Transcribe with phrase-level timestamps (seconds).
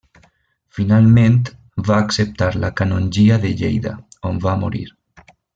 [0.77, 1.35] Finalment
[1.89, 3.95] va acceptar la canongia de Lleida
[4.31, 4.87] on va morir.